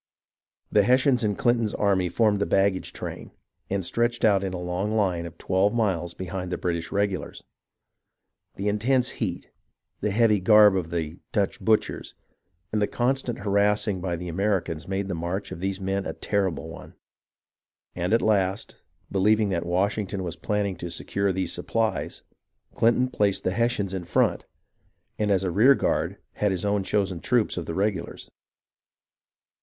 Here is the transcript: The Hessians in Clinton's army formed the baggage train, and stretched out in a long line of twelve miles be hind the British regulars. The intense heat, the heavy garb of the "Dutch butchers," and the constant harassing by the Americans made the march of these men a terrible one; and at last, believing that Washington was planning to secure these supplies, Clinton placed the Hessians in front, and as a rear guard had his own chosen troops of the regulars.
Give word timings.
The 0.71 0.81
Hessians 0.81 1.23
in 1.23 1.35
Clinton's 1.35 1.75
army 1.75 2.09
formed 2.09 2.39
the 2.39 2.47
baggage 2.47 2.91
train, 2.91 3.29
and 3.69 3.85
stretched 3.85 4.25
out 4.25 4.43
in 4.43 4.51
a 4.51 4.57
long 4.57 4.91
line 4.93 5.27
of 5.27 5.37
twelve 5.37 5.75
miles 5.75 6.15
be 6.15 6.25
hind 6.25 6.51
the 6.51 6.57
British 6.57 6.91
regulars. 6.91 7.43
The 8.55 8.67
intense 8.67 9.09
heat, 9.21 9.51
the 9.99 10.09
heavy 10.09 10.39
garb 10.39 10.75
of 10.75 10.89
the 10.89 11.19
"Dutch 11.31 11.61
butchers," 11.63 12.15
and 12.71 12.81
the 12.81 12.87
constant 12.87 13.41
harassing 13.41 14.01
by 14.01 14.15
the 14.15 14.27
Americans 14.27 14.87
made 14.87 15.07
the 15.07 15.13
march 15.13 15.51
of 15.51 15.59
these 15.59 15.79
men 15.79 16.07
a 16.07 16.13
terrible 16.13 16.67
one; 16.67 16.95
and 17.95 18.11
at 18.11 18.23
last, 18.23 18.77
believing 19.11 19.49
that 19.49 19.67
Washington 19.67 20.23
was 20.23 20.35
planning 20.35 20.75
to 20.77 20.89
secure 20.89 21.31
these 21.31 21.53
supplies, 21.53 22.23
Clinton 22.73 23.07
placed 23.07 23.43
the 23.43 23.51
Hessians 23.51 23.93
in 23.93 24.05
front, 24.05 24.45
and 25.19 25.29
as 25.29 25.43
a 25.43 25.51
rear 25.51 25.75
guard 25.75 26.17
had 26.33 26.49
his 26.49 26.65
own 26.65 26.81
chosen 26.81 27.19
troops 27.19 27.55
of 27.55 27.67
the 27.67 27.75
regulars. 27.75 28.31